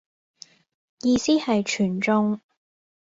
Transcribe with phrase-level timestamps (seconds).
[1.03, 2.41] 意思係全中